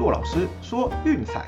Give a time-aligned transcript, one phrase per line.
[0.00, 1.44] 骆老师说运彩。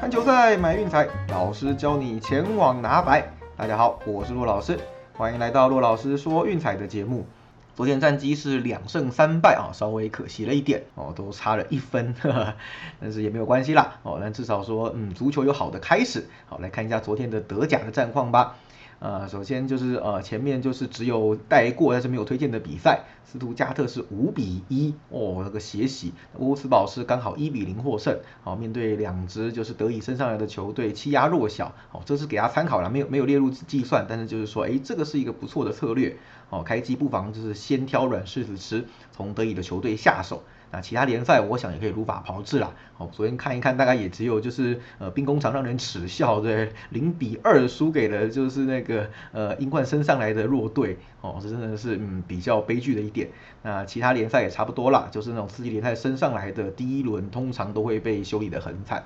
[0.00, 3.30] 看球赛买运彩，老师教你前往拿白。
[3.54, 4.80] 大家好，我是骆老师，
[5.12, 7.26] 欢迎来到骆老师说运彩的节目。
[7.74, 12.54] 昨天战绩是两胜三败啊，稍微可惜了一点哦，都差了一分，呵 呵
[12.98, 16.26] 但是也没有关系啦哦，那至少说嗯，足球有好的开始。
[16.46, 18.56] 好，来看一下昨天的德甲的战况吧。
[18.98, 36.16] 呃，首先就是呃，前面就是只有带过但是没有推荐的比赛，斯图加特是五比一哦，那个血洗，乌斯堡是刚好一比零获胜，好，面对两支就是德乙升上来的球队，欺压弱小，好，这是给他参考了，没有没有列入计算，但是就是说，哎，这个是一个不错的策略，
[36.48, 40.42] 哦，开机不妨就是先挑软柿子吃，从德乙的球队下手。
[40.70, 42.72] 那其他联赛，我想也可以如法炮制啦。
[42.94, 53.28] 好，昨天看一看，大概也只有就是呃兵工厂让人耻笑，对，零比二输给了就是那个呃英冠升上来的弱队，哦，这真的是嗯比较悲剧的一点。
[53.62, 59.04] 那其他联赛也差不多啦，就是那种四级联赛升上来的第一轮，通常都会被修理的很惨。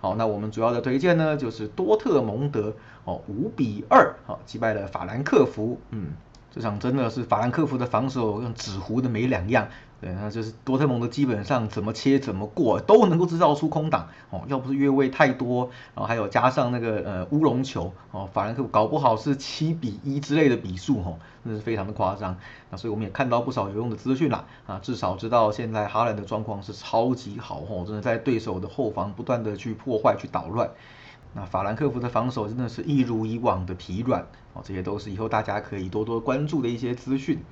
[0.00, 2.74] 好，那我们主要的推荐呢，就是多特蒙德，
[3.04, 6.12] 哦，五比二，好击败了法兰克福，嗯。
[6.50, 9.66] 这场真的是法兰克福的防守跟纸糊的没两样，
[10.04, 22.36] 对，那就是多特蒙德基本上怎么切怎么过都能够制造出空档哦，要不是越位太多，然后还有加上那个呃乌龙球哦，法兰克搞不好是七比一之类的比数哦，那是非常的夸张。
[22.68, 30.68] 那所以我们也看到不少有用的资讯啦，啊，至少知道现在哈兰的状况是超级好哦，真的在对手的后防不断的去破坏去捣乱。
[31.32, 37.42] 那法兰克福的防守真的是一如以往的疲软哦，这些都是以后大家可以多多关注的一些资讯。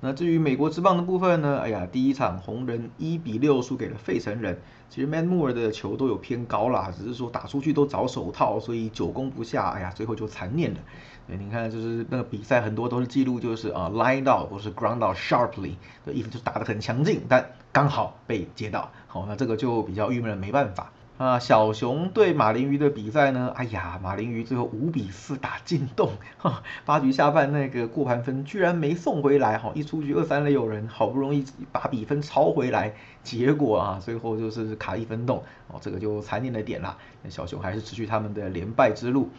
[0.00, 1.58] 那至于美国之棒的部分呢？
[1.58, 4.60] 哎呀，第一场红人一比六输给了费城人。
[4.88, 9.70] 其实 Man Moore 的球都有偏高啦，只是说打出去都找手套，所以久攻不下。
[9.70, 10.78] 哎呀，最后就残念了。
[11.26, 15.72] 对，你看就是那个比赛很多都是记录，就是啊 line out 或是 ground out sharply
[16.06, 18.90] 的意思，就打得很强劲，但刚好被接到。
[19.08, 20.92] 好，那这个就比较郁闷了，没办法。
[21.18, 23.52] 啊，小熊对马林鱼的比赛呢？
[23.56, 36.96] 哎呀，马林鱼最后五比四打进洞，哈，八局下半那个过盘分居然没送回来，哈，一出局二三垒有人，好不容易把比分超回来，结果啊，最后就是卡一分洞，哦，这个就残念的点啦。
[37.24, 39.30] 那小熊还是持续他们的连败之路。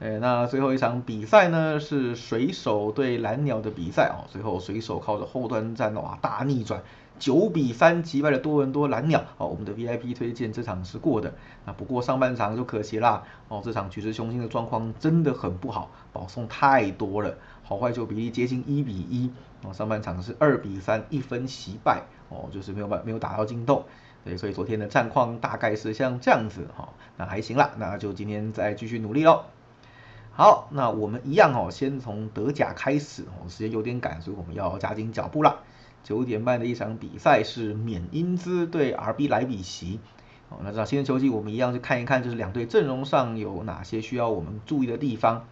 [0.00, 6.82] 呃，那最后一场比赛呢是水手对蓝鸟的比赛哦，最后水手靠着后端战哇大逆转，
[7.18, 9.24] 九比三击败了多伦多蓝鸟。
[9.38, 11.32] 哦，我们的 VIP 推荐这场是过的，
[11.64, 13.22] 那不过上半场就可惜啦。
[13.48, 19.30] 哦，这场举世雄心的状况真的很不好，保送太多了，好坏球比例接近一比一。
[19.62, 23.84] 哦，上半场是二比三一分惜败哦，就是没有办没有打到进洞，
[24.24, 29.44] 对，所以昨天的战况大概是像这样子哈，那还行啦，那就今天再继续努力喽。
[30.36, 35.58] 好，那我们一样哦，先从德甲开始哦，时间有点赶，所以我们要加紧脚步啦。
[36.02, 40.00] 九点半的一场比赛是缅因兹对 RB 莱比锡。
[40.48, 45.46] 哦，那这场新的球季我们一样去看一看，就是两队阵容上有哪些需要我们注意的地方。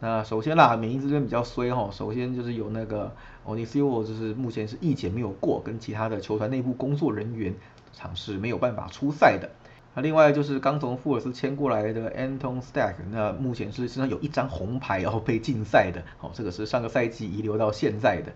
[0.00, 7.54] 那首先啦，缅因兹这边比较衰哈，首先就是有那个 o n i s i o 就是目前是疫检没有过，跟其他的球团内部工作人员
[7.94, 9.48] 场是没有办法出赛的。
[9.96, 16.02] 那另外就是刚从富尔斯签过来的 Anton Stack，那目前是身上有一张红牌，然后被禁赛的。
[16.18, 18.30] 好，这个是上个赛季遗留到现在的。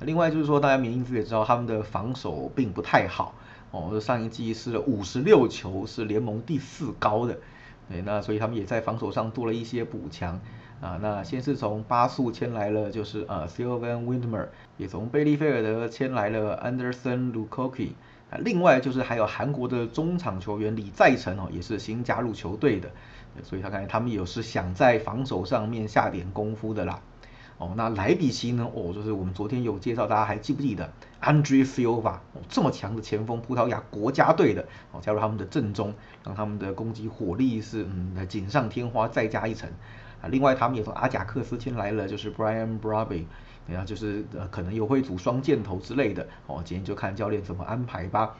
[0.00, 3.32] 另外就是说，大家缅因兹也知道他们的防守并不太好。
[3.70, 7.38] 哦，上一季是五十六球，是联盟第四高的。
[7.88, 10.40] 对，那所以他们也在防守上做了一些补强。
[10.80, 14.48] 啊，那先是从巴素签来了，就是呃 Sylvan Windmer，
[14.78, 17.92] 也从贝利菲尔德签来了 Anderson Lukoki。
[18.38, 22.90] 另外就是还有韩国的中场球员李在成哦，也是新加入球队的，
[23.42, 27.00] 所以他看他们也是想在防守上面下点功夫的啦。
[27.56, 28.68] 哦，那莱比锡呢？
[28.74, 32.14] 哦，就是我们昨天有介绍，大家还记不记得 Andre Silva？
[32.32, 39.70] 哦，这么强的前锋，葡萄牙国家队的哦，加入他们的阵中，让他们的攻击火力是嗯锦上添花，再加一层。
[40.20, 43.26] 啊，另外他们也从阿贾克斯签来了，就是 Brian Brobby。
[43.66, 48.36] 然后就是呃可能又会组双箭头之类的哦，今天就看教练怎么安排吧。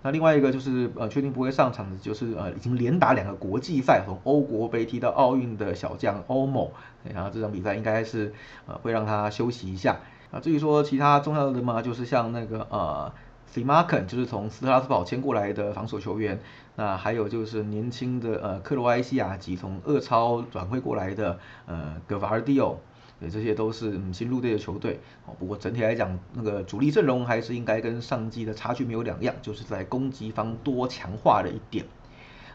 [0.00, 6.72] 那另外一个就是呃确定不会上场的，就是呃已经连打两个国际赛，从欧国杯踢到奥运的小将欧某，
[7.02, 8.32] 然后这场比赛应该是
[8.66, 9.98] 呃会让他休息一下。
[10.30, 13.12] 啊，至于说其他重要的嘛，就是像那个呃
[13.46, 16.38] s i m a k e n 就是从斯特拉斯堡签过来的防守球员，
[16.76, 22.78] 那还有就是年轻的呃克罗埃西亚籍从俄超转会过来的呃格瓦尔迪奥。
[23.20, 25.34] 对，这些都是嗯新入队的球队哦。
[25.38, 31.84] 不过整体来讲，那个主力阵容还是应该跟上季的差距没有两样，就是在攻击方多强化了一点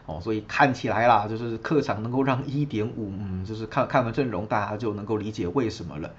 [0.06, 0.20] 哦。
[0.22, 6.10] 所以看起来啦，就是客场能够让一点五，嗯，就是看看完阵容，大家就能够理解为什么了。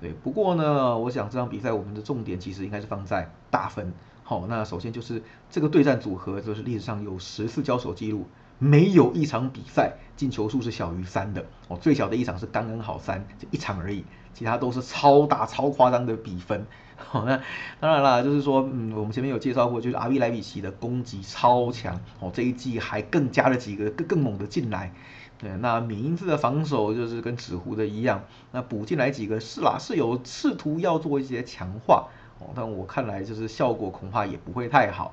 [0.00, 3.92] 对，不过呢，我想这场比赛我们的重点其实应该是放在大分。
[4.24, 8.26] 好，那首先就是这个对战组合，就是历史上有十次交手记录，
[8.62, 11.44] 没有一场比赛进球数是小于三的。
[11.66, 16.64] 哦，最小的一场是刚刚好三，就一场而已，其他都是超大、超夸张的比分。
[16.96, 17.42] 好， 那
[17.80, 24.92] 当然啦，就是说，嗯，我们前面有介绍过，就是阿比莱比奇的攻击超强，哦，这一季还更加了几个更更猛的进来。
[25.38, 28.22] 对，那米因兹的防守就是跟纸糊的一样，
[28.52, 32.06] 那补进来几个是啦，是有试图要做一些强化
[32.38, 32.50] 哦。
[32.54, 35.12] 但我看来就是效果恐怕也不会太好。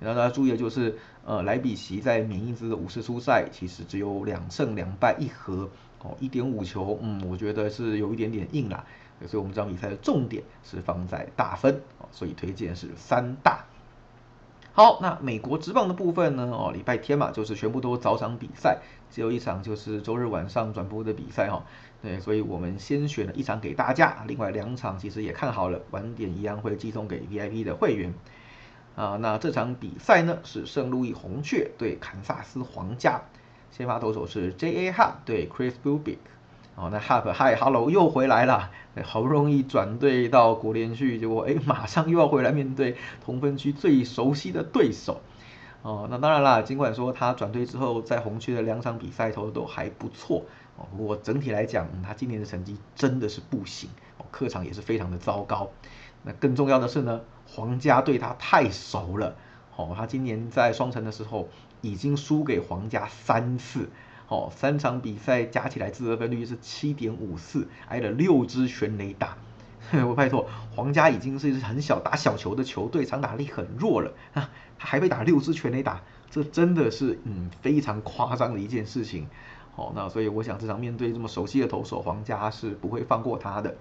[0.00, 5.70] 然后大家注意的就是，呃，莱比锡在缅因兹的五次初赛其实只有两胜两败一和，
[6.00, 8.84] 哦，一点五球，嗯，我觉得是有一点点硬啦。
[9.26, 11.80] 所以我们这场比赛的重点是放在大分，
[12.10, 13.64] 所以推荐是三大。
[14.72, 16.50] 好，那美国职棒的部分呢？
[16.52, 21.64] 哦，礼拜天嘛，就是全部都早场比赛，只有一场就是周日晚上转播的比赛哈。
[22.02, 28.12] 对，所以我们先选了一场给大家，另外两场其实也看好了，晚点一样会寄送给 VIP 的会员。
[28.96, 33.20] 啊，那这场比赛呢是圣路易红雀对堪萨斯皇家，
[33.70, 34.92] 先发投手是 J.A.
[34.92, 36.18] Hub 对 Chris Bubik。
[36.76, 38.70] 哦，那 Hub Hi，Hello 又回来了，
[39.04, 45.20] 好不容易转队到国联去，结果哎，马上又要回来面对同分区最熟悉的对手。
[45.82, 50.42] 哦，那当然啦，尽管说他转队之后在红区的两场比赛投的都还不错，
[50.76, 53.88] 哦，不过整体来讲，他今年的成绩真的是不行，
[54.18, 55.70] 哦，客场也是非常的糟糕。
[56.24, 59.36] 那更重要的是呢，皇家对他太熟了，
[59.76, 61.48] 哦，他今年在双城的时候
[61.80, 63.88] 已经输给皇家三次。
[64.26, 69.36] 哦，三场比赛加起来自得分率是七点五四，挨了六支全垒打。
[70.08, 74.48] 我拜托，皇家已经是一支很小打小球的球队，长打力很弱了啊，
[74.78, 76.00] 他还被打六支全垒打，
[76.30, 79.28] 这真的是嗯非常夸张的一件事情。
[79.76, 83.76] 好，那所以我想这场面对这么熟悉的投手，皇家是不会放过他的。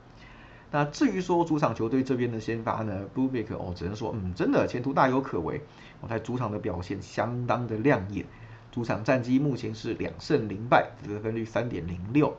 [0.76, 5.62] 那至于说主场球队这边的先发呢 b u b i k 哦，只能说嗯真的前途大有可为，
[6.02, 8.26] 我在主场的表现相当的亮眼。
[8.72, 12.36] 主场战绩目前是两胜零败，得分率三点零六。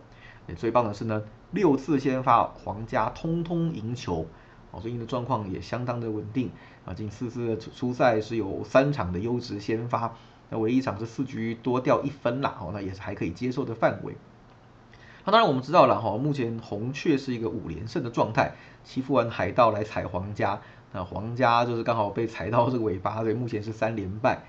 [0.57, 1.23] 最棒的是呢，
[1.53, 4.27] 六次先发皇家通通赢球，
[4.73, 6.51] 哦，最近的状况也相当的稳定
[6.85, 6.93] 啊。
[6.93, 10.13] 近四次的初赛是有三场的优质先发，
[10.51, 14.17] 那唯一一场是四局多掉一分啦，哦，那也是还可以接受的范围。
[15.25, 18.53] 那当然我们知道了哈，目前红雀是一个五连胜的状态，
[18.85, 20.61] 欺负完海盗来踩皇家，
[20.93, 24.43] 那皇家就是刚好被踩到这个尾巴，所以目前是三连败。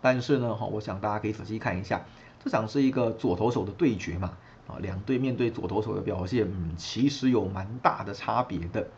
[0.00, 2.04] 但是呢，哈，我想大家可以仔细看一下，
[2.42, 4.36] 这场是一个左投手的对决嘛，
[4.66, 8.88] 啊，两队面对左投手的表现，嗯，其实有蛮大的差别的，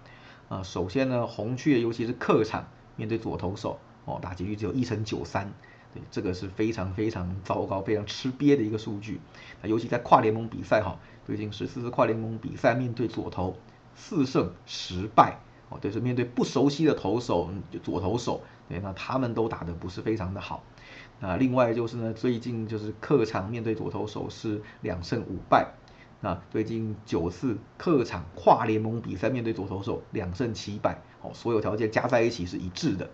[0.49, 2.65] 啊，首先呢，红雀尤其是客场
[2.97, 5.53] 面对左投手，哦，打击率只有一成九三，
[5.95, 9.21] 对，这个是非常非常糟糕、非常吃瘪的一个数据，
[9.63, 13.57] 那尤其在跨联盟比赛哈，最近十四次跨联盟比赛面对左投
[13.95, 15.39] 四胜十败，
[15.69, 17.49] 哦，对，是面对不熟悉的投手，
[17.85, 20.65] 左投手，对，那他们都打得不是非常的好。
[21.21, 25.75] 那另外就是呢，最近就是客场面对左投手是两胜五败，
[26.21, 33.11] 那最近九次客场跨联盟比赛面对左投手两胜七败，哦，所有条件加在一起是一致的。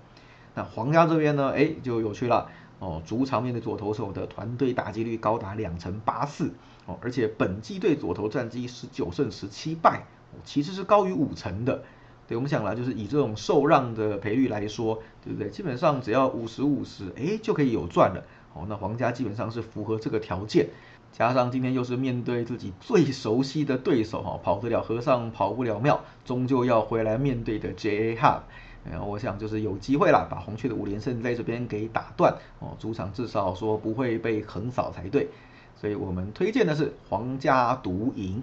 [0.54, 2.50] 那皇家这边呢，哎，就有趣了，
[2.80, 6.52] 哦，主场面对左投手的团队打击率高达两成八四，
[6.86, 10.02] 哦，而且本季对左投战绩十九胜十七败，
[10.44, 11.82] 其实是高于五成的。
[12.26, 15.50] 对我们想了，就是以这种受让的赔率来说，对不对？
[15.50, 18.24] 基本上只要五十五十，哎，就可以有赚了。
[18.54, 20.68] 哦，那皇家基本上是符合这个条件，
[21.12, 28.40] 加上今天又是面对自己最熟悉的对手，哈，跑得了和尚跑不了庙，终究要回来面对的 J A Hub，
[28.84, 35.28] 然后，我想就是有机会啦，把红雀的五连胜在这边给打断，哦，主场至少说不会被横扫才对。
[35.76, 38.42] 所以我们推荐的是皇家独赢。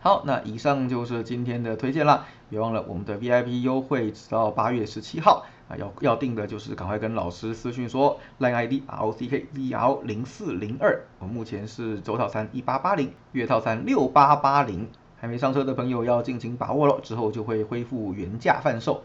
[0.00, 2.26] 好，那以上就是今天的推荐啦。
[2.48, 11.00] 别忘了我们的 VIP 优惠直到八月十七号啊，要要订的就是赶快跟老师私讯说，line ID R O C K V L 零四零二。
[11.18, 19.02] 我目前是周套餐一八八零，月套餐六八八零，还没上车的朋友要尽情把握了，之后就会恢复原价贩售。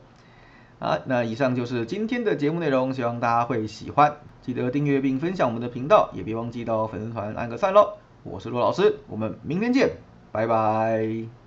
[0.81, 4.11] 好，那以上就是今天的节目内容，希望大家会喜欢，
[4.41, 7.93] 记得订阅并分享我们的频道，也别忘记到粉丝团按个赞喽。
[8.23, 9.91] 我是陆老师，我们明天见。
[10.31, 11.40] 拜拜。